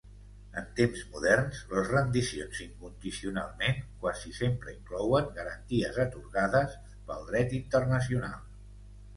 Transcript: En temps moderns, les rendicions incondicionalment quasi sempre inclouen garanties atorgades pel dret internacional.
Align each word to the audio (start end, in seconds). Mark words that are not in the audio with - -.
En 0.59 0.69
temps 0.77 1.01
moderns, 1.15 1.57
les 1.73 1.89
rendicions 1.91 2.61
incondicionalment 2.65 3.85
quasi 4.05 4.33
sempre 4.39 4.73
inclouen 4.79 5.31
garanties 5.37 6.03
atorgades 6.07 6.75
pel 7.11 7.31
dret 7.33 7.57
internacional. 7.63 8.43